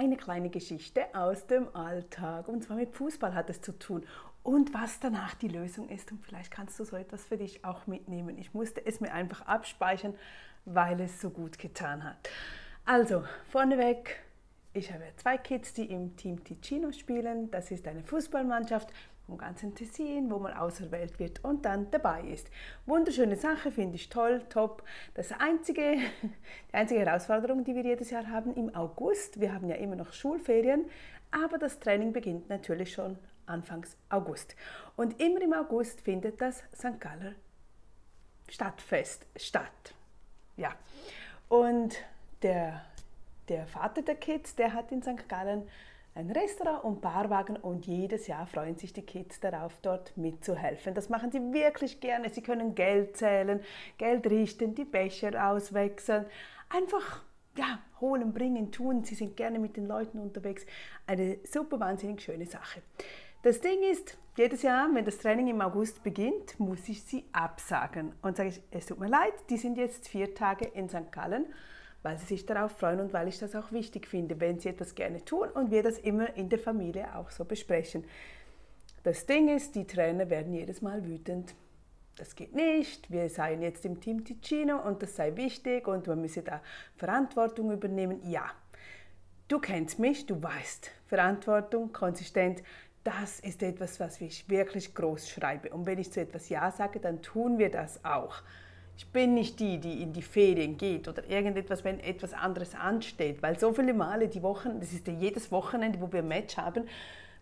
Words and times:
eine 0.00 0.16
kleine 0.16 0.48
Geschichte 0.48 1.14
aus 1.14 1.46
dem 1.46 1.76
Alltag. 1.76 2.48
Und 2.48 2.64
zwar 2.64 2.78
mit 2.78 2.94
Fußball 2.94 3.34
hat 3.34 3.50
es 3.50 3.60
zu 3.60 3.78
tun. 3.78 4.06
Und 4.42 4.72
was 4.72 4.98
danach 4.98 5.34
die 5.34 5.48
Lösung 5.48 5.90
ist. 5.90 6.10
Und 6.10 6.24
vielleicht 6.24 6.50
kannst 6.50 6.80
du 6.80 6.84
so 6.84 6.96
etwas 6.96 7.26
für 7.26 7.36
dich 7.36 7.66
auch 7.66 7.86
mitnehmen. 7.86 8.38
Ich 8.38 8.54
musste 8.54 8.84
es 8.86 9.02
mir 9.02 9.12
einfach 9.12 9.42
abspeichern, 9.42 10.14
weil 10.64 10.98
es 11.02 11.20
so 11.20 11.28
gut 11.28 11.58
getan 11.58 12.02
hat. 12.02 12.30
Also, 12.86 13.24
vorneweg, 13.50 14.22
ich 14.72 14.92
habe 14.92 15.04
zwei 15.16 15.36
Kids, 15.36 15.72
die 15.72 15.86
im 15.86 16.16
Team 16.16 16.44
Ticino 16.44 16.92
spielen. 16.92 17.50
Das 17.50 17.70
ist 17.70 17.88
eine 17.88 18.02
Fußballmannschaft 18.02 18.88
vom 19.26 19.38
ganzen 19.38 19.74
Tessin, 19.74 20.30
wo 20.30 20.38
man 20.38 20.52
auserwählt 20.52 21.18
wird 21.18 21.44
und 21.44 21.64
dann 21.64 21.90
dabei 21.90 22.22
ist. 22.22 22.50
Wunderschöne 22.86 23.36
Sache, 23.36 23.70
finde 23.70 23.96
ich 23.96 24.08
toll, 24.08 24.42
top. 24.48 24.82
Das 25.14 25.32
einzige, 25.32 25.96
die 26.70 26.74
einzige 26.74 27.00
Herausforderung, 27.00 27.64
die 27.64 27.74
wir 27.74 27.84
jedes 27.84 28.10
Jahr 28.10 28.28
haben 28.28 28.54
im 28.54 28.74
August, 28.74 29.40
wir 29.40 29.52
haben 29.54 29.68
ja 29.68 29.76
immer 29.76 29.96
noch 29.96 30.12
Schulferien, 30.12 30.84
aber 31.30 31.58
das 31.58 31.78
Training 31.78 32.12
beginnt 32.12 32.48
natürlich 32.48 32.92
schon 32.92 33.18
Anfangs 33.46 33.96
August. 34.08 34.54
Und 34.96 35.20
immer 35.20 35.40
im 35.42 35.52
August 35.52 36.00
findet 36.02 36.40
das 36.40 36.62
St. 36.74 37.00
Galler 37.00 37.34
Stadtfest 38.48 39.26
statt. 39.36 39.94
Ja, 40.56 40.74
und 41.48 41.96
der, 42.42 42.84
der 43.50 43.66
Vater 43.66 44.02
der 44.02 44.14
Kids, 44.14 44.54
der 44.54 44.72
hat 44.72 44.92
in 44.92 45.02
St. 45.02 45.28
Gallen 45.28 45.64
ein 46.14 46.30
Restaurant 46.30 46.84
und 46.84 47.00
Barwagen 47.00 47.56
und 47.56 47.86
jedes 47.86 48.26
Jahr 48.26 48.46
freuen 48.46 48.76
sich 48.76 48.92
die 48.92 49.02
Kids 49.02 49.38
darauf, 49.40 49.78
dort 49.82 50.16
mitzuhelfen. 50.16 50.94
Das 50.94 51.08
machen 51.08 51.30
sie 51.30 51.40
wirklich 51.52 52.00
gerne. 52.00 52.30
Sie 52.30 52.42
können 52.42 52.74
Geld 52.74 53.16
zählen, 53.16 53.60
Geld 53.98 54.26
richten, 54.26 54.74
die 54.74 54.84
Becher 54.84 55.50
auswechseln, 55.50 56.26
einfach 56.68 57.22
ja, 57.56 57.80
holen, 58.00 58.32
bringen, 58.32 58.72
tun. 58.72 59.04
Sie 59.04 59.14
sind 59.14 59.36
gerne 59.36 59.58
mit 59.58 59.76
den 59.76 59.86
Leuten 59.86 60.18
unterwegs. 60.18 60.64
Eine 61.06 61.38
super 61.44 61.78
wahnsinnig 61.78 62.22
schöne 62.22 62.46
Sache. 62.46 62.82
Das 63.42 63.60
Ding 63.60 63.82
ist, 63.90 64.18
jedes 64.36 64.62
Jahr, 64.62 64.88
wenn 64.92 65.04
das 65.04 65.18
Training 65.18 65.48
im 65.48 65.60
August 65.60 66.02
beginnt, 66.02 66.58
muss 66.58 66.88
ich 66.88 67.02
sie 67.02 67.24
absagen 67.32 68.14
und 68.22 68.36
sage 68.36 68.50
ich, 68.50 68.62
es 68.70 68.86
tut 68.86 69.00
mir 69.00 69.08
leid, 69.08 69.32
die 69.48 69.56
sind 69.56 69.76
jetzt 69.76 70.08
vier 70.08 70.34
Tage 70.34 70.66
in 70.66 70.88
St. 70.88 71.10
Gallen 71.10 71.46
weil 72.02 72.18
sie 72.18 72.26
sich 72.26 72.46
darauf 72.46 72.72
freuen 72.72 73.00
und 73.00 73.12
weil 73.12 73.28
ich 73.28 73.38
das 73.38 73.54
auch 73.54 73.72
wichtig 73.72 74.06
finde, 74.06 74.40
wenn 74.40 74.58
sie 74.58 74.70
etwas 74.70 74.94
gerne 74.94 75.24
tun 75.24 75.48
und 75.50 75.70
wir 75.70 75.82
das 75.82 75.98
immer 75.98 76.34
in 76.36 76.48
der 76.48 76.58
Familie 76.58 77.14
auch 77.16 77.30
so 77.30 77.44
besprechen. 77.44 78.04
Das 79.02 79.26
Ding 79.26 79.48
ist, 79.48 79.74
die 79.74 79.86
Trainer 79.86 80.28
werden 80.30 80.52
jedes 80.52 80.82
Mal 80.82 81.04
wütend. 81.06 81.54
Das 82.16 82.34
geht 82.36 82.54
nicht, 82.54 83.10
wir 83.10 83.30
seien 83.30 83.62
jetzt 83.62 83.84
im 83.86 84.00
Team 84.00 84.24
Ticino 84.24 84.78
und 84.78 85.02
das 85.02 85.16
sei 85.16 85.36
wichtig 85.36 85.88
und 85.88 86.06
man 86.06 86.20
müsse 86.20 86.42
da 86.42 86.60
Verantwortung 86.96 87.72
übernehmen. 87.72 88.20
Ja, 88.28 88.50
du 89.48 89.58
kennst 89.58 89.98
mich, 89.98 90.26
du 90.26 90.42
weißt, 90.42 90.90
Verantwortung, 91.06 91.92
konsistent, 91.92 92.62
das 93.04 93.40
ist 93.40 93.62
etwas, 93.62 93.98
was 94.00 94.20
ich 94.20 94.48
wirklich 94.50 94.94
groß 94.94 95.30
schreibe. 95.30 95.70
Und 95.70 95.86
wenn 95.86 95.98
ich 95.98 96.12
zu 96.12 96.20
etwas 96.20 96.50
Ja 96.50 96.70
sage, 96.70 97.00
dann 97.00 97.22
tun 97.22 97.58
wir 97.58 97.70
das 97.70 98.04
auch. 98.04 98.42
Ich 99.00 99.06
bin 99.06 99.32
nicht 99.32 99.58
die, 99.60 99.78
die 99.78 100.02
in 100.02 100.12
die 100.12 100.20
Ferien 100.20 100.76
geht 100.76 101.08
oder 101.08 101.26
irgendetwas, 101.26 101.84
wenn 101.84 102.00
etwas 102.00 102.34
anderes 102.34 102.74
ansteht, 102.74 103.42
weil 103.42 103.58
so 103.58 103.72
viele 103.72 103.94
Male 103.94 104.28
die 104.28 104.42
Wochen, 104.42 104.78
das 104.78 104.92
ist 104.92 105.06
ja 105.06 105.14
jedes 105.14 105.50
Wochenende, 105.50 105.98
wo 106.02 106.12
wir 106.12 106.18
ein 106.18 106.28
Match 106.28 106.58
haben, 106.58 106.86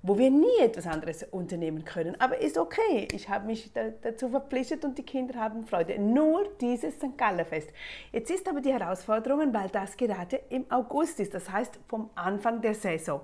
wo 0.01 0.17
wir 0.17 0.31
nie 0.31 0.61
etwas 0.61 0.87
anderes 0.87 1.25
unternehmen 1.25 1.85
können. 1.85 2.15
Aber 2.21 2.41
ist 2.41 2.59
okay, 2.59 3.09
ich 3.13 3.29
habe 3.29 3.47
mich 3.47 3.73
da, 3.73 3.89
dazu 3.89 4.29
verpflichtet 4.29 4.85
und 4.85 4.99
die 4.99 5.03
Kinder 5.03 5.41
haben 5.41 5.67
Freude. 5.67 5.99
Nur 5.99 6.47
dieses 6.61 6.95
St. 6.95 7.19
Gallerfest. 7.19 7.71
Jetzt 8.13 8.31
ist 8.31 8.49
aber 8.49 8.61
die 8.61 8.73
Herausforderung, 8.73 9.53
weil 9.53 9.69
das 9.71 9.97
gerade 9.97 10.37
im 10.51 10.65
August 10.71 11.19
ist, 11.19 11.35
das 11.35 11.51
heißt 11.51 11.81
vom 11.89 12.09
Anfang 12.15 12.61
der 12.61 12.75
Saison. 12.75 13.21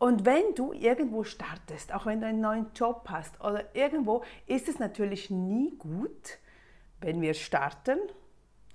Und 0.00 0.24
wenn 0.24 0.56
du 0.56 0.72
irgendwo 0.72 1.22
startest, 1.22 1.94
auch 1.94 2.04
wenn 2.04 2.20
du 2.20 2.26
einen 2.26 2.40
neuen 2.40 2.66
Job 2.74 3.04
hast 3.08 3.40
oder 3.40 3.64
irgendwo, 3.74 4.24
ist 4.48 4.68
es 4.68 4.80
natürlich 4.80 5.30
nie 5.30 5.76
gut, 5.78 6.40
wenn 7.00 7.20
wir 7.20 7.34
starten 7.34 7.98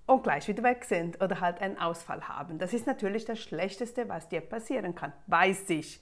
und 0.05 0.23
gleich 0.23 0.47
wieder 0.47 0.63
weg 0.63 0.85
sind 0.85 1.21
oder 1.21 1.41
halt 1.41 1.61
einen 1.61 1.77
Ausfall 1.77 2.27
haben. 2.27 2.57
Das 2.57 2.73
ist 2.73 2.87
natürlich 2.87 3.25
das 3.25 3.39
Schlechteste, 3.39 4.07
was 4.09 4.29
dir 4.29 4.41
passieren 4.41 4.95
kann, 4.95 5.13
weiß 5.27 5.69
ich. 5.69 5.99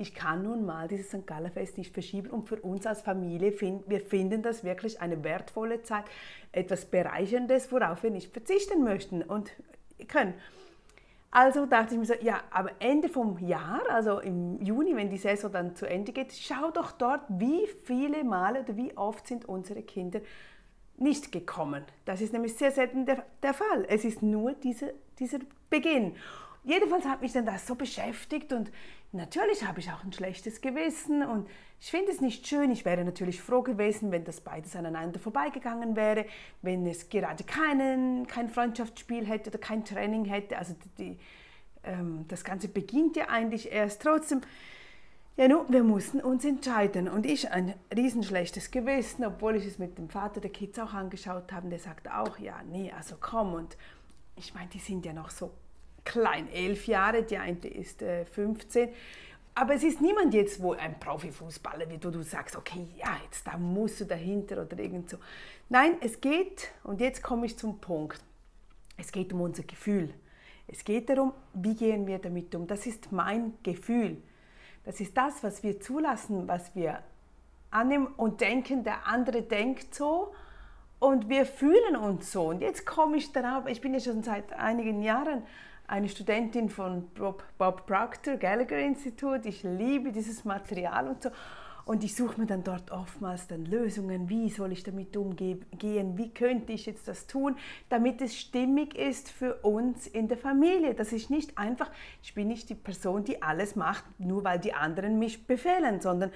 Ich 0.00 0.14
kann 0.14 0.44
nun 0.44 0.64
mal 0.64 0.86
dieses 0.86 1.08
St. 1.08 1.26
Gallerfest 1.26 1.76
nicht 1.76 1.92
verschieben 1.92 2.30
und 2.30 2.48
für 2.48 2.60
uns 2.60 2.86
als 2.86 3.02
Familie, 3.02 3.50
find, 3.50 3.88
wir 3.88 4.00
finden 4.00 4.42
das 4.42 4.62
wirklich 4.62 5.00
eine 5.00 5.24
wertvolle 5.24 5.82
Zeit, 5.82 6.04
etwas 6.52 6.84
Bereicherndes, 6.84 7.72
worauf 7.72 8.04
wir 8.04 8.10
nicht 8.10 8.32
verzichten 8.32 8.84
möchten 8.84 9.22
und 9.22 9.50
können. 10.06 10.34
Also 11.30 11.66
dachte 11.66 11.94
ich 11.94 11.98
mir 12.00 12.06
so, 12.06 12.14
ja, 12.22 12.40
aber 12.50 12.70
Ende 12.78 13.08
vom 13.08 13.38
Jahr, 13.38 13.82
also 13.90 14.20
im 14.20 14.62
Juni, 14.62 14.94
wenn 14.96 15.10
die 15.10 15.18
Saison 15.18 15.52
dann 15.52 15.74
zu 15.74 15.86
Ende 15.86 16.12
geht, 16.12 16.32
schau 16.32 16.70
doch 16.70 16.92
dort, 16.92 17.22
wie 17.28 17.66
viele 17.84 18.22
Male 18.24 18.60
oder 18.60 18.76
wie 18.76 18.96
oft 18.96 19.26
sind 19.26 19.46
unsere 19.46 19.82
Kinder 19.82 20.20
nicht 21.00 21.32
gekommen. 21.32 21.84
Das 22.04 22.20
ist 22.20 22.32
nämlich 22.32 22.54
sehr 22.54 22.72
selten 22.72 23.06
der, 23.06 23.24
der 23.42 23.54
Fall. 23.54 23.86
Es 23.88 24.04
ist 24.04 24.22
nur 24.22 24.52
diese, 24.52 24.94
dieser 25.18 25.38
Beginn. 25.70 26.14
Jedenfalls 26.64 27.06
hat 27.06 27.22
mich 27.22 27.32
dann 27.32 27.46
das 27.46 27.66
so 27.66 27.74
beschäftigt 27.74 28.52
und 28.52 28.70
natürlich 29.12 29.66
habe 29.66 29.80
ich 29.80 29.90
auch 29.90 30.04
ein 30.04 30.12
schlechtes 30.12 30.60
Gewissen 30.60 31.22
und 31.22 31.48
ich 31.80 31.90
finde 31.90 32.10
es 32.10 32.20
nicht 32.20 32.46
schön. 32.46 32.70
Ich 32.70 32.84
wäre 32.84 33.04
natürlich 33.04 33.40
froh 33.40 33.62
gewesen, 33.62 34.10
wenn 34.10 34.24
das 34.24 34.40
beides 34.40 34.74
aneinander 34.74 35.20
vorbeigegangen 35.20 35.96
wäre, 35.96 36.26
wenn 36.60 36.84
es 36.86 37.08
gerade 37.08 37.44
keinen, 37.44 38.26
kein 38.26 38.48
Freundschaftsspiel 38.48 39.26
hätte 39.26 39.50
oder 39.50 39.58
kein 39.58 39.84
Training 39.84 40.24
hätte. 40.24 40.58
Also 40.58 40.74
die, 40.98 41.18
ähm, 41.84 42.24
das 42.28 42.44
Ganze 42.44 42.68
beginnt 42.68 43.16
ja 43.16 43.28
eigentlich 43.28 43.70
erst. 43.70 44.02
Trotzdem 44.02 44.40
ja, 45.38 45.46
nun, 45.46 45.66
wir 45.68 45.84
mussten 45.84 46.20
uns 46.20 46.44
entscheiden 46.44 47.08
und 47.08 47.24
ich 47.24 47.48
ein 47.52 47.72
riesenschlechtes 47.94 48.72
Gewissen, 48.72 49.24
obwohl 49.24 49.54
ich 49.54 49.64
es 49.64 49.78
mit 49.78 49.96
dem 49.96 50.10
Vater 50.10 50.40
der 50.40 50.50
Kids 50.50 50.80
auch 50.80 50.92
angeschaut 50.92 51.52
habe, 51.52 51.68
der 51.68 51.78
sagt 51.78 52.10
auch, 52.10 52.40
ja, 52.40 52.60
nee, 52.68 52.90
also 52.90 53.14
komm 53.20 53.54
und 53.54 53.76
ich 54.34 54.52
meine, 54.52 54.68
die 54.68 54.80
sind 54.80 55.06
ja 55.06 55.12
noch 55.12 55.30
so 55.30 55.52
klein, 56.04 56.50
elf 56.52 56.88
Jahre, 56.88 57.22
die 57.22 57.38
eine 57.38 57.56
ist 57.68 58.02
äh, 58.02 58.24
15, 58.24 58.88
aber 59.54 59.74
es 59.74 59.84
ist 59.84 60.00
niemand 60.00 60.34
jetzt, 60.34 60.60
wo 60.60 60.72
ein 60.72 60.98
Profifußballer 60.98 61.88
wird, 61.88 62.04
wo 62.04 62.10
du 62.10 62.22
sagst, 62.24 62.56
okay, 62.56 62.88
ja, 62.96 63.16
jetzt 63.22 63.46
da 63.46 63.56
musst 63.56 64.00
du 64.00 64.06
dahinter 64.06 64.62
oder 64.62 64.76
irgend 64.76 65.08
so. 65.08 65.18
Nein, 65.68 65.98
es 66.00 66.20
geht, 66.20 66.72
und 66.82 67.00
jetzt 67.00 67.22
komme 67.22 67.46
ich 67.46 67.56
zum 67.56 67.78
Punkt, 67.78 68.20
es 68.96 69.12
geht 69.12 69.32
um 69.32 69.42
unser 69.42 69.62
Gefühl. 69.62 70.12
Es 70.66 70.82
geht 70.82 71.08
darum, 71.08 71.32
wie 71.54 71.76
gehen 71.76 72.08
wir 72.08 72.18
damit 72.18 72.56
um. 72.56 72.66
Das 72.66 72.86
ist 72.86 73.12
mein 73.12 73.54
Gefühl. 73.62 74.20
Das 74.88 75.00
ist 75.00 75.18
das, 75.18 75.44
was 75.44 75.62
wir 75.62 75.80
zulassen, 75.80 76.48
was 76.48 76.74
wir 76.74 77.00
annehmen 77.70 78.06
und 78.16 78.40
denken, 78.40 78.84
der 78.84 79.06
andere 79.06 79.42
denkt 79.42 79.94
so 79.94 80.32
und 80.98 81.28
wir 81.28 81.44
fühlen 81.44 81.94
uns 81.94 82.32
so. 82.32 82.44
Und 82.44 82.62
jetzt 82.62 82.86
komme 82.86 83.18
ich 83.18 83.30
darauf, 83.30 83.66
ich 83.66 83.82
bin 83.82 83.92
ja 83.92 84.00
schon 84.00 84.22
seit 84.22 84.50
einigen 84.54 85.02
Jahren 85.02 85.42
eine 85.86 86.08
Studentin 86.08 86.70
von 86.70 87.06
Bob, 87.08 87.44
Bob 87.58 87.86
Proctor, 87.86 88.36
Gallagher 88.36 88.78
Institut. 88.78 89.44
Ich 89.44 89.62
liebe 89.62 90.10
dieses 90.10 90.46
Material 90.46 91.08
und 91.08 91.22
so. 91.22 91.28
Und 91.88 92.04
ich 92.04 92.14
suche 92.14 92.38
mir 92.38 92.46
dann 92.46 92.64
dort 92.64 92.90
oftmals 92.90 93.46
dann 93.46 93.64
Lösungen, 93.64 94.28
wie 94.28 94.50
soll 94.50 94.72
ich 94.72 94.82
damit 94.82 95.16
umgehen, 95.16 95.64
wie 96.18 96.28
könnte 96.34 96.70
ich 96.74 96.84
jetzt 96.84 97.08
das 97.08 97.26
tun, 97.26 97.56
damit 97.88 98.20
es 98.20 98.38
stimmig 98.38 98.94
ist 98.94 99.30
für 99.30 99.54
uns 99.62 100.06
in 100.06 100.28
der 100.28 100.36
Familie. 100.36 100.92
Dass 100.92 101.12
ich 101.12 101.30
nicht 101.30 101.56
einfach, 101.56 101.90
ich 102.22 102.34
bin 102.34 102.48
nicht 102.48 102.68
die 102.68 102.74
Person, 102.74 103.24
die 103.24 103.40
alles 103.40 103.74
macht, 103.74 104.04
nur 104.18 104.44
weil 104.44 104.58
die 104.58 104.74
anderen 104.74 105.18
mich 105.18 105.46
befehlen, 105.46 106.02
sondern 106.02 106.30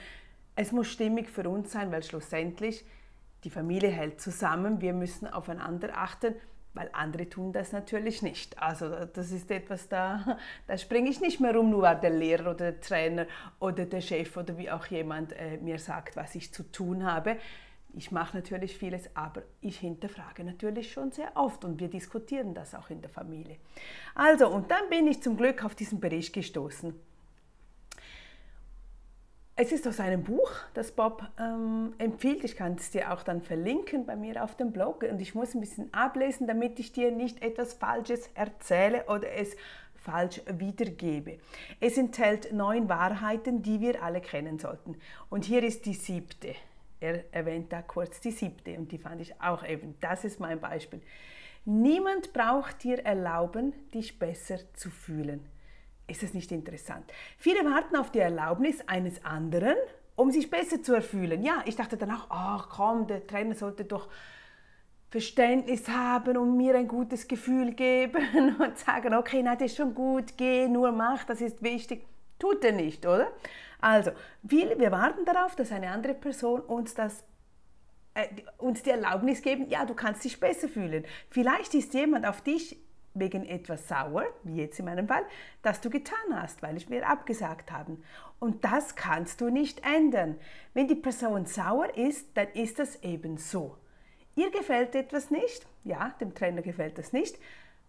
es 0.57 0.73
muss 0.73 0.87
stimmig 0.87 1.29
für 1.29 1.47
uns 1.47 1.71
sein, 1.71 1.93
weil 1.93 2.03
schlussendlich 2.03 2.87
die 3.45 3.51
Familie 3.51 3.91
hält 3.91 4.23
zusammen, 4.23 4.81
wir 4.81 4.95
müssen 4.95 5.27
aufeinander 5.27 5.91
achten 5.99 6.35
weil 6.75 6.89
andere 6.93 7.29
tun 7.29 7.53
das 7.53 7.73
natürlich 7.73 8.23
nicht. 8.23 8.61
Also 8.61 8.89
das 9.07 9.31
ist 9.31 9.51
etwas, 9.51 9.89
da, 9.89 10.39
da 10.67 10.79
springe 10.79 11.11
ich 11.11 11.21
nicht 11.21 11.41
mehr 11.41 11.55
rum, 11.55 11.71
nur 11.71 11.83
weil 11.83 12.01
der 12.01 12.11
Lehrer 12.11 12.53
oder 12.53 12.73
der 12.73 12.81
Trainer 12.81 13.27
oder 13.61 13.85
der 13.85 14.01
Chef 14.01 14.37
oder 14.37 14.57
wie 14.59 14.71
auch 14.71 14.87
jemand 14.87 15.33
äh, 15.33 15.59
mir 15.59 15.79
sagt, 15.79 16.17
was 16.17 16.35
ich 16.35 16.53
zu 16.53 16.63
tun 16.71 17.05
habe. 17.05 17.37
Ich 17.95 18.11
mache 18.11 18.37
natürlich 18.37 18.77
vieles, 18.79 19.15
aber 19.15 19.43
ich 19.61 19.79
hinterfrage 19.81 20.45
natürlich 20.45 20.91
schon 20.93 21.13
sehr 21.13 21.37
oft 21.37 21.63
und 21.65 21.79
wir 21.79 21.89
diskutieren 21.89 22.55
das 22.55 22.75
auch 22.75 22.89
in 22.89 23.03
der 23.03 23.11
Familie. 23.11 23.57
Also, 24.15 24.49
und 24.49 24.71
dann 24.71 24.89
bin 24.89 25.07
ich 25.07 25.23
zum 25.23 25.37
Glück 25.37 25.63
auf 25.63 25.75
diesen 25.75 26.01
Bericht 26.01 26.33
gestoßen 26.33 26.95
es 29.55 29.71
ist 29.71 29.87
aus 29.87 30.01
einem 30.01 30.25
Buch, 30.25 30.51
das 30.73 30.93
Bob 30.93 31.27
ähm, 31.39 31.95
empfiehlt. 31.99 32.43
Ich 32.45 32.57
kann 32.57 32.75
es 32.75 32.91
dir 32.91 33.13
auch 33.13 33.23
dann 33.23 33.43
verlinken 33.43 34.07
bei 34.07 34.17
mir 34.17 34.43
auf 34.43 34.57
dem 34.57 34.73
Blog 34.73 35.03
und 35.03 35.21
ich 35.21 35.35
muss 35.35 35.55
ein 35.55 35.61
bisschen 35.61 35.93
ablesen, 35.93 36.47
damit 36.47 36.79
ich 36.79 36.93
dir 36.93 37.11
nicht 37.11 37.43
etwas 37.43 37.75
Falsches 37.75 38.31
erzähle 38.35 39.05
oder 39.07 39.31
es 39.33 39.55
falsch 39.95 40.41
wiedergebe. 40.47 41.39
Es 41.81 41.99
enthält 41.99 42.53
neun 42.53 42.89
Wahrheiten, 42.89 43.63
die 43.63 43.81
wir 43.81 44.03
alle 44.03 44.21
kennen 44.21 44.59
sollten. 44.59 44.97
Und 45.29 45.45
hier 45.45 45.63
ist 45.63 45.87
die 45.87 45.95
siebte. 45.95 46.55
Er 46.99 47.25
erwähnt 47.33 47.73
da 47.73 47.83
kurz 47.83 48.21
die 48.21 48.31
siebte 48.31 48.79
und 48.79 48.91
die 48.91 48.99
fand 48.99 49.21
ich 49.21 49.41
auch 49.41 49.65
eben. 49.67 49.97
Das 50.01 50.25
ist 50.25 50.41
mein 50.41 50.61
Beispiel. 50.61 51.03
Niemand 51.65 52.33
braucht 52.33 52.83
dir 52.83 53.05
erlauben, 53.05 53.73
dich 53.93 54.19
besser 54.19 54.59
zu 54.75 54.91
fühlen. 54.91 55.45
Ist 56.13 56.23
es 56.23 56.35
nicht 56.35 56.53
interessant? 56.53 57.11
Viele 57.39 57.65
warten 57.65 57.97
auf 57.97 58.11
die 58.11 58.19
Erlaubnis 58.19 58.87
eines 58.87 59.25
anderen, 59.25 59.77
um 60.15 60.31
sich 60.31 60.51
besser 60.51 60.83
zu 60.83 60.93
erfühlen. 60.93 61.43
Ja, 61.43 61.63
ich 61.65 61.75
dachte 61.75 61.97
dann 61.97 62.11
auch, 62.11 62.27
ach 62.29 62.69
komm, 62.69 63.07
der 63.07 63.27
Trainer 63.27 63.55
sollte 63.55 63.87
doch 63.87 64.11
Verständnis 65.09 65.89
haben 65.89 66.37
und 66.37 66.59
mir 66.59 66.75
ein 66.75 66.87
gutes 66.87 67.27
Gefühl 67.29 67.73
geben 67.73 68.57
und 68.59 68.77
sagen, 68.77 69.15
okay, 69.15 69.41
na, 69.43 69.57
das 69.57 69.71
ist 69.71 69.79
schon 69.79 69.95
gut, 69.95 70.37
geh, 70.37 70.69
nur 70.69 70.93
mach, 70.93 71.25
das 71.25 71.41
ist 71.41 71.63
wichtig. 71.63 72.05
Tut 72.39 72.63
er 72.63 72.73
nicht, 72.73 73.07
oder? 73.07 73.29
Also, 73.81 74.11
wir, 74.43 74.79
wir 74.79 74.93
warten 74.93 75.25
darauf, 75.25 75.57
dass 75.57 75.73
eine 75.73 75.93
andere 75.93 76.13
Person 76.13 76.61
uns 76.61 76.93
das 76.93 77.25
äh, 78.13 78.27
uns 78.59 78.83
die 78.83 78.91
Erlaubnis 78.91 79.41
geben, 79.41 79.71
ja, 79.71 79.87
du 79.87 79.95
kannst 79.95 80.25
dich 80.25 80.39
besser 80.39 80.69
fühlen. 80.69 81.07
Vielleicht 81.31 81.73
ist 81.73 81.95
jemand 81.95 82.27
auf 82.27 82.43
dich 82.43 82.77
wegen 83.15 83.45
etwas 83.45 83.89
sauer, 83.89 84.25
wie 84.43 84.57
jetzt 84.57 84.79
in 84.79 84.87
meinem 84.87 85.09
Fall, 85.09 85.25
das 85.63 85.81
du 85.81 85.91
getan 85.91 86.17
hast, 86.35 86.63
weil 86.63 86.77
ich 86.77 86.89
mir 86.89 87.09
abgesagt 87.09 87.71
haben. 87.71 88.03
Und 88.39 88.65
das 88.65 88.97
kannst 88.97 89.41
du 89.41 89.51
nicht 89.51 89.85
ändern. 89.85 90.39
Wenn 90.75 90.89
die 90.89 90.95
Person 90.95 91.47
sauer 91.47 91.97
ist, 91.97 92.37
dann 92.37 92.49
ist 92.53 92.79
das 92.79 93.03
eben 93.03 93.37
so. 93.37 93.77
Ihr 94.35 94.51
gefällt 94.51 94.95
etwas 94.95 95.31
nicht, 95.31 95.67
ja, 95.85 96.15
dem 96.21 96.35
Trainer 96.35 96.63
gefällt 96.63 96.99
das 96.99 97.13
nicht, 97.13 97.39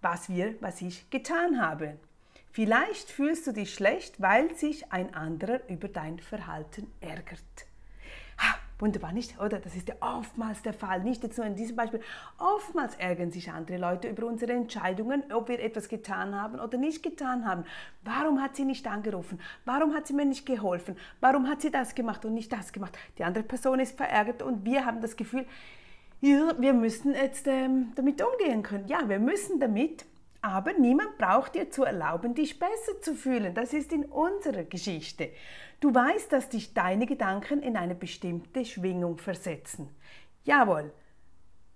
was 0.01 0.29
wir, 0.29 0.55
was 0.61 0.81
ich 0.81 1.09
getan 1.09 1.61
habe. 1.61 1.97
Vielleicht 2.51 3.09
fühlst 3.09 3.47
du 3.47 3.51
dich 3.51 3.73
schlecht, 3.73 4.21
weil 4.21 4.53
sich 4.53 4.91
ein 4.91 5.13
anderer 5.15 5.61
über 5.69 5.87
dein 5.87 6.19
Verhalten 6.19 6.91
ärgert. 7.01 7.39
Wunderbar, 8.83 9.13
nicht? 9.13 9.39
Oder? 9.39 9.59
Das 9.59 9.77
ist 9.77 9.87
ja 9.87 9.95
oftmals 10.01 10.61
der 10.61 10.73
Fall. 10.73 11.01
Nicht 11.03 11.23
jetzt 11.23 11.37
nur 11.37 11.47
in 11.47 11.55
diesem 11.55 11.77
Beispiel. 11.77 12.01
Oftmals 12.37 12.95
ärgern 12.95 13.31
sich 13.31 13.49
andere 13.49 13.77
Leute 13.77 14.09
über 14.09 14.27
unsere 14.27 14.51
Entscheidungen, 14.51 15.23
ob 15.31 15.47
wir 15.47 15.61
etwas 15.61 15.87
getan 15.87 16.35
haben 16.35 16.59
oder 16.59 16.77
nicht 16.77 17.01
getan 17.01 17.47
haben. 17.47 17.63
Warum 18.03 18.41
hat 18.41 18.57
sie 18.57 18.65
nicht 18.65 18.85
angerufen? 18.85 19.39
Warum 19.63 19.93
hat 19.93 20.07
sie 20.07 20.13
mir 20.13 20.25
nicht 20.25 20.45
geholfen? 20.45 20.97
Warum 21.21 21.47
hat 21.47 21.61
sie 21.61 21.71
das 21.71 21.95
gemacht 21.95 22.25
und 22.25 22.33
nicht 22.33 22.51
das 22.51 22.73
gemacht? 22.73 22.97
Die 23.17 23.23
andere 23.23 23.45
Person 23.45 23.79
ist 23.79 23.95
verärgert 23.95 24.41
und 24.41 24.65
wir 24.65 24.85
haben 24.85 24.99
das 24.99 25.15
Gefühl, 25.15 25.45
ja, 26.19 26.51
wir 26.59 26.73
müssen 26.73 27.13
jetzt 27.13 27.47
ähm, 27.47 27.93
damit 27.95 28.21
umgehen 28.21 28.63
können. 28.63 28.89
Ja, 28.89 29.07
wir 29.07 29.19
müssen 29.19 29.61
damit, 29.61 30.03
aber 30.43 30.73
niemand 30.73 31.17
braucht 31.17 31.55
dir 31.55 31.71
zu 31.71 31.85
erlauben, 31.85 32.35
dich 32.35 32.59
besser 32.59 32.99
zu 33.01 33.15
fühlen. 33.15 33.55
Das 33.55 33.71
ist 33.71 33.93
in 33.93 34.03
unserer 34.03 34.65
Geschichte. 34.65 35.29
Du 35.79 35.95
weißt, 35.95 36.33
dass 36.33 36.49
dich 36.49 36.73
deine 36.73 37.05
Gedanken 37.05 37.63
in 37.63 37.77
eine 37.77 37.95
bestimmte 37.95 38.65
Schwingung 38.65 39.17
versetzen. 39.17 39.89
Jawohl. 40.43 40.91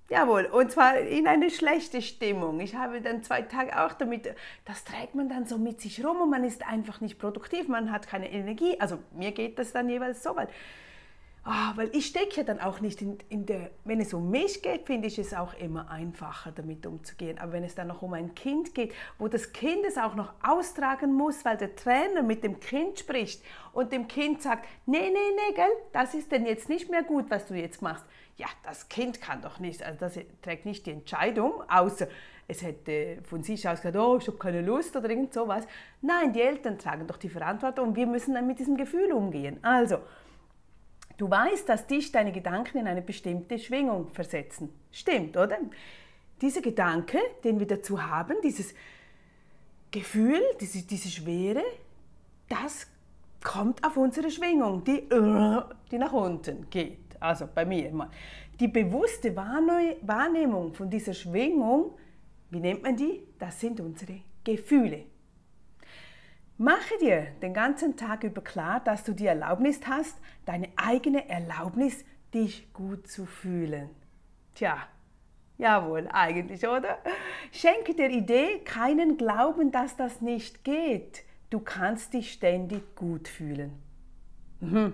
Jawohl, 0.10 0.46
und 0.46 0.70
zwar 0.70 0.98
in 0.98 1.28
eine 1.28 1.50
schlechte 1.50 2.02
Stimmung. 2.02 2.60
Ich 2.60 2.76
habe 2.76 3.02
dann 3.02 3.24
zwei 3.24 3.42
Tage 3.42 3.82
auch 3.82 3.94
damit, 3.94 4.34
das 4.66 4.84
trägt 4.84 5.16
man 5.16 5.30
dann 5.30 5.46
so 5.46 5.58
mit 5.58 5.80
sich 5.80 6.04
rum 6.04 6.20
und 6.22 6.30
man 6.30 6.44
ist 6.44 6.68
einfach 6.68 7.00
nicht 7.00 7.20
produktiv, 7.20 7.70
man 7.70 7.92
hat 7.92 8.08
keine 8.08 8.30
Energie. 8.30 8.78
Also 8.82 9.00
mir 9.12 9.32
geht 9.32 9.60
das 9.60 9.72
dann 9.72 9.88
jeweils 9.88 10.24
so, 10.24 10.36
weil 10.36 10.50
Ah, 11.50 11.72
weil 11.78 11.90
ich 11.96 12.08
stecke 12.08 12.36
ja 12.36 12.44
dann 12.44 12.60
auch 12.60 12.82
nicht 12.82 13.02
in, 13.02 13.18
in, 13.30 13.46
der, 13.46 13.72
wenn 13.86 14.02
es 14.02 14.14
um 14.14 14.30
mich 14.30 14.62
geht, 14.62 14.86
finde 14.86 15.08
ich 15.08 15.18
es 15.18 15.34
auch 15.34 15.54
immer 15.54 15.90
einfacher, 15.90 16.52
damit 16.52 16.86
umzugehen. 16.86 17.38
Aber 17.40 17.54
wenn 17.54 17.64
es 17.64 17.74
dann 17.74 17.88
noch 17.88 18.02
um 18.02 18.14
ein 18.14 18.36
Kind 18.36 18.76
geht, 18.76 18.94
wo 19.18 19.30
das 19.30 19.54
Kind 19.54 19.86
es 19.88 19.98
auch 19.98 20.16
noch 20.16 20.34
austragen 20.44 21.14
muss, 21.14 21.46
weil 21.46 21.56
der 21.56 21.74
Trainer 21.74 22.22
mit 22.22 22.44
dem 22.44 22.60
Kind 22.60 23.00
spricht 23.00 23.42
und 23.72 23.94
dem 23.94 24.10
Kind 24.10 24.42
sagt, 24.42 24.68
nee, 24.86 25.10
nee, 25.10 25.10
nee, 25.10 25.56
gell, 25.56 25.72
das 25.94 26.16
ist 26.16 26.34
denn 26.34 26.46
jetzt 26.46 26.68
nicht 26.68 26.92
mehr 26.92 27.04
gut, 27.04 27.30
was 27.30 27.46
du 27.46 27.54
jetzt 27.54 27.82
machst. 27.82 28.04
Ja, 28.36 28.48
das 28.66 28.90
Kind 28.90 29.22
kann 29.22 29.42
doch 29.42 29.60
nicht, 29.60 29.82
also 29.82 29.98
das 30.02 30.20
trägt 30.42 30.66
nicht 30.66 30.86
die 30.86 30.92
Entscheidung, 30.92 31.64
außer 31.70 32.10
es 32.50 32.62
hätte 32.62 33.20
von 33.24 33.44
sich 33.44 33.70
aus 33.70 33.80
gesagt, 33.82 33.96
oh, 33.96 34.18
ich 34.18 34.28
habe 34.28 34.38
keine 34.38 34.62
Lust 34.62 34.98
oder 34.98 35.10
irgend 35.10 35.34
sowas. 35.34 35.66
Nein, 36.02 36.34
die 36.34 36.42
Eltern 36.42 36.78
tragen 36.78 37.08
doch 37.08 37.18
die 37.18 37.30
Verantwortung 37.30 37.88
und 37.88 37.96
wir 37.96 38.06
müssen 38.06 38.34
dann 38.34 38.48
mit 38.48 38.60
diesem 38.60 38.76
Gefühl 38.76 39.14
umgehen. 39.14 39.60
Also, 39.62 40.00
Du 41.18 41.30
weißt, 41.30 41.68
dass 41.68 41.88
dich 41.88 42.12
deine 42.12 42.32
Gedanken 42.32 42.78
in 42.78 42.88
eine 42.88 43.02
bestimmte 43.02 43.58
Schwingung 43.58 44.10
versetzen. 44.10 44.70
Stimmt, 44.92 45.36
oder? 45.36 45.58
Dieser 46.42 46.62
Gedanke, 46.62 47.18
den 47.44 47.60
wir 47.60 47.66
dazu 47.66 48.02
haben, 48.02 48.36
dieses 48.44 48.76
Gefühl, 49.90 50.42
diese, 50.62 50.86
diese 50.86 51.10
Schwere, 51.10 51.64
das 52.48 52.88
kommt 53.44 53.84
auf 53.84 53.98
unsere 53.98 54.30
Schwingung, 54.30 54.84
die, 54.84 55.08
die 55.92 55.98
nach 55.98 56.14
unten 56.14 56.70
geht. 56.70 57.00
Also 57.20 57.48
bei 57.54 57.66
mir 57.66 57.92
mal. 57.92 58.10
Die 58.60 58.68
bewusste 58.68 59.36
Wahrnehmung 59.36 60.74
von 60.74 60.90
dieser 60.90 61.14
Schwingung, 61.14 61.94
wie 62.52 62.60
nennt 62.60 62.84
man 62.84 62.96
die? 62.96 63.24
Das 63.40 63.60
sind 63.60 63.80
unsere 63.80 64.20
Gefühle. 64.44 65.06
Mache 66.60 66.98
dir 67.00 67.28
den 67.44 67.54
ganzen 67.54 67.98
Tag 67.98 68.24
über 68.24 68.42
klar, 68.42 68.80
dass 68.80 69.04
du 69.04 69.14
die 69.14 69.28
Erlaubnis 69.28 69.80
hast, 69.86 70.18
deine 70.46 70.70
eigene 70.76 71.30
Erlaubnis, 71.30 72.04
dich 72.34 72.74
gut 72.74 73.08
zu 73.08 73.26
fühlen. 73.28 73.90
Tja, 74.56 74.78
jawohl, 75.60 76.10
eigentlich, 76.12 76.68
oder? 76.68 76.98
Schenke 77.52 77.94
der 77.94 78.10
Idee 78.10 78.60
keinen 78.66 79.18
Glauben, 79.18 79.72
dass 79.72 79.96
das 79.96 80.20
nicht 80.22 80.64
geht. 80.64 81.24
Du 81.52 81.60
kannst 81.60 82.14
dich 82.14 82.34
ständig 82.34 82.96
gut 82.96 83.28
fühlen. 83.28 83.72
Mhm. 84.60 84.94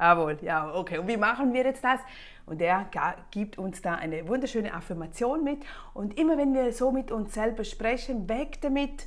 Jawohl, 0.00 0.38
ja, 0.42 0.74
okay. 0.74 0.98
Und 0.98 1.06
wie 1.06 1.16
machen 1.16 1.52
wir 1.52 1.64
jetzt 1.64 1.84
das? 1.84 2.00
Und 2.44 2.60
er 2.60 2.90
gibt 3.30 3.56
uns 3.56 3.82
da 3.82 3.94
eine 3.94 4.26
wunderschöne 4.26 4.74
Affirmation 4.74 5.44
mit. 5.44 5.64
Und 5.94 6.18
immer 6.18 6.36
wenn 6.36 6.54
wir 6.54 6.72
so 6.72 6.90
mit 6.90 7.12
uns 7.12 7.34
selber 7.34 7.62
sprechen, 7.62 8.28
weg 8.28 8.60
damit, 8.62 9.06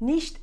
nicht 0.00 0.40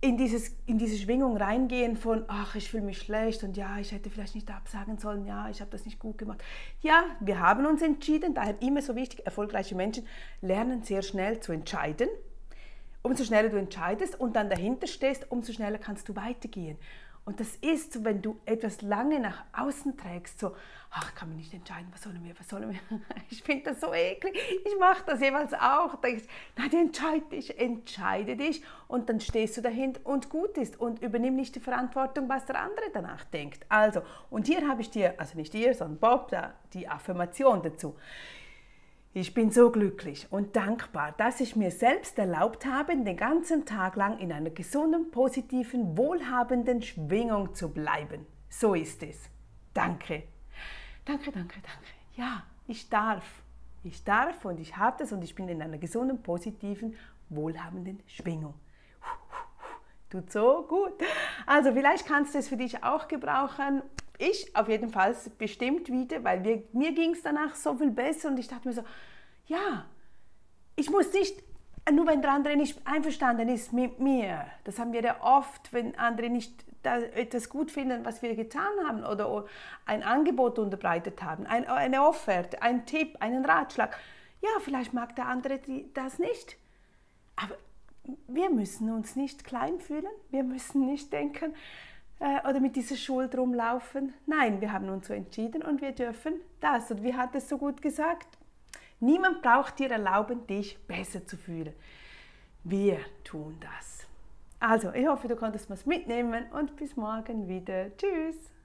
in, 0.00 0.16
dieses, 0.16 0.54
in 0.66 0.78
diese 0.78 0.96
Schwingung 0.96 1.36
reingehen 1.36 1.96
von, 1.96 2.24
ach, 2.28 2.54
ich 2.54 2.70
fühle 2.70 2.84
mich 2.84 2.98
schlecht 2.98 3.42
und 3.42 3.56
ja, 3.56 3.78
ich 3.78 3.92
hätte 3.92 4.10
vielleicht 4.10 4.34
nicht 4.34 4.50
absagen 4.50 4.98
sollen, 4.98 5.24
ja, 5.24 5.48
ich 5.48 5.60
habe 5.60 5.70
das 5.70 5.84
nicht 5.84 5.98
gut 5.98 6.18
gemacht. 6.18 6.42
Ja, 6.80 7.04
wir 7.20 7.40
haben 7.40 7.66
uns 7.66 7.82
entschieden, 7.82 8.34
daher 8.34 8.60
immer 8.60 8.82
so 8.82 8.94
wichtig, 8.94 9.24
erfolgreiche 9.24 9.74
Menschen 9.74 10.06
lernen 10.42 10.82
sehr 10.82 11.02
schnell 11.02 11.40
zu 11.40 11.52
entscheiden. 11.52 12.08
Umso 13.02 13.24
schneller 13.24 13.48
du 13.48 13.56
entscheidest 13.56 14.18
und 14.18 14.34
dann 14.34 14.50
dahinter 14.50 14.86
stehst, 14.86 15.30
umso 15.30 15.52
schneller 15.52 15.78
kannst 15.78 16.08
du 16.08 16.16
weitergehen. 16.16 16.76
Und 17.26 17.40
das 17.40 17.56
ist 17.56 18.04
wenn 18.04 18.22
du 18.22 18.40
etwas 18.46 18.82
lange 18.82 19.18
nach 19.18 19.44
außen 19.52 19.96
trägst, 19.96 20.38
so, 20.38 20.54
ach, 20.92 21.12
kann 21.16 21.28
mich 21.28 21.38
nicht 21.38 21.54
entscheiden, 21.54 21.88
was 21.90 22.02
sollen 22.02 22.22
wir, 22.22 22.38
was 22.38 22.48
sollen 22.48 22.70
wir. 22.70 22.78
Ich 23.30 23.42
finde 23.42 23.70
das 23.70 23.80
so 23.80 23.92
eklig. 23.92 24.38
Ich 24.64 24.78
mache 24.78 25.02
das 25.04 25.20
jeweils 25.20 25.52
auch. 25.52 26.02
Ich, 26.04 26.22
nein, 26.56 26.72
entscheide 26.72 27.26
dich, 27.26 27.58
entscheide 27.58 28.36
dich. 28.36 28.62
Und 28.86 29.08
dann 29.08 29.18
stehst 29.18 29.56
du 29.56 29.60
dahinter 29.60 30.00
und 30.04 30.30
gut 30.30 30.56
ist 30.56 30.78
und 30.78 31.02
übernimm 31.02 31.34
nicht 31.34 31.56
die 31.56 31.60
Verantwortung, 31.60 32.28
was 32.28 32.46
der 32.46 32.60
andere 32.60 32.86
danach 32.94 33.24
denkt. 33.24 33.66
Also, 33.68 34.02
und 34.30 34.46
hier 34.46 34.66
habe 34.68 34.80
ich 34.80 34.90
dir, 34.90 35.14
also 35.18 35.36
nicht 35.36 35.52
dir, 35.52 35.74
sondern 35.74 35.98
Bob, 35.98 36.28
da, 36.28 36.54
die 36.74 36.88
Affirmation 36.88 37.60
dazu. 37.60 37.96
Ich 39.18 39.32
bin 39.32 39.50
so 39.50 39.70
glücklich 39.70 40.26
und 40.30 40.56
dankbar, 40.56 41.14
dass 41.16 41.40
ich 41.40 41.56
mir 41.56 41.70
selbst 41.70 42.18
erlaubt 42.18 42.66
habe, 42.66 42.94
den 42.94 43.16
ganzen 43.16 43.64
Tag 43.64 43.96
lang 43.96 44.18
in 44.18 44.30
einer 44.30 44.50
gesunden, 44.50 45.10
positiven, 45.10 45.96
wohlhabenden 45.96 46.82
Schwingung 46.82 47.54
zu 47.54 47.70
bleiben. 47.70 48.26
So 48.50 48.74
ist 48.74 49.02
es. 49.02 49.30
Danke. 49.72 50.24
Danke, 51.06 51.32
danke, 51.32 51.54
danke. 51.62 51.88
Ja, 52.14 52.42
ich 52.66 52.90
darf. 52.90 53.24
Ich 53.84 54.04
darf 54.04 54.44
und 54.44 54.60
ich 54.60 54.76
habe 54.76 54.98
das 54.98 55.12
und 55.12 55.24
ich 55.24 55.34
bin 55.34 55.48
in 55.48 55.62
einer 55.62 55.78
gesunden, 55.78 56.22
positiven, 56.22 56.94
wohlhabenden 57.30 58.02
Schwingung. 58.06 58.52
Tut 60.10 60.30
so 60.30 60.66
gut. 60.68 60.92
Also 61.46 61.72
vielleicht 61.72 62.06
kannst 62.06 62.34
du 62.34 62.38
es 62.38 62.48
für 62.50 62.58
dich 62.58 62.84
auch 62.84 63.08
gebrauchen 63.08 63.80
ich 64.18 64.54
auf 64.56 64.68
jeden 64.68 64.90
Fall 64.90 65.14
bestimmt 65.38 65.90
wieder, 65.90 66.22
weil 66.24 66.42
wir, 66.44 66.62
mir 66.72 66.92
ging 66.92 67.12
es 67.12 67.22
danach 67.22 67.54
so 67.54 67.74
viel 67.74 67.90
besser 67.90 68.28
und 68.28 68.38
ich 68.38 68.48
dachte 68.48 68.68
mir 68.68 68.74
so, 68.74 68.82
ja, 69.46 69.84
ich 70.74 70.90
muss 70.90 71.12
nicht, 71.12 71.42
nur 71.90 72.06
wenn 72.06 72.20
der 72.22 72.32
andere 72.32 72.56
nicht 72.56 72.80
einverstanden 72.86 73.48
ist 73.48 73.72
mit 73.72 74.00
mir, 74.00 74.46
das 74.64 74.78
haben 74.78 74.92
wir 74.92 75.02
ja 75.02 75.22
oft, 75.22 75.72
wenn 75.72 75.96
andere 75.96 76.30
nicht 76.30 76.64
etwas 76.82 77.48
gut 77.48 77.70
finden, 77.70 78.04
was 78.04 78.22
wir 78.22 78.34
getan 78.36 78.70
haben 78.86 79.04
oder 79.04 79.46
ein 79.86 80.02
Angebot 80.04 80.58
unterbreitet 80.58 81.22
haben, 81.22 81.44
eine 81.46 82.02
Offerte, 82.02 82.62
ein 82.62 82.86
Tipp, 82.86 83.16
einen 83.20 83.44
Ratschlag. 83.44 83.96
Ja, 84.40 84.50
vielleicht 84.60 84.92
mag 84.92 85.16
der 85.16 85.26
andere 85.26 85.58
das 85.94 86.18
nicht, 86.20 86.56
aber 87.34 87.56
wir 88.28 88.50
müssen 88.50 88.92
uns 88.92 89.16
nicht 89.16 89.42
klein 89.42 89.80
fühlen, 89.80 90.06
wir 90.30 90.44
müssen 90.44 90.86
nicht 90.86 91.12
denken, 91.12 91.54
äh, 92.18 92.48
oder 92.48 92.60
mit 92.60 92.76
dieser 92.76 92.96
Schuld 92.96 93.36
rumlaufen. 93.36 94.14
Nein, 94.26 94.60
wir 94.60 94.72
haben 94.72 94.88
uns 94.88 95.08
so 95.08 95.14
entschieden 95.14 95.62
und 95.62 95.80
wir 95.80 95.92
dürfen 95.92 96.34
das. 96.60 96.90
Und 96.90 97.02
wie 97.02 97.14
hat 97.14 97.34
es 97.34 97.48
so 97.48 97.58
gut 97.58 97.82
gesagt? 97.82 98.38
Niemand 99.00 99.42
braucht 99.42 99.78
dir 99.78 99.90
erlauben, 99.90 100.46
dich 100.46 100.78
besser 100.86 101.26
zu 101.26 101.36
fühlen. 101.36 101.74
Wir 102.64 102.98
tun 103.24 103.58
das. 103.60 104.06
Also, 104.58 104.92
ich 104.92 105.06
hoffe, 105.06 105.28
du 105.28 105.36
konntest 105.36 105.68
was 105.68 105.84
mitnehmen 105.84 106.46
und 106.52 106.76
bis 106.76 106.96
morgen 106.96 107.46
wieder. 107.46 107.94
Tschüss. 107.96 108.55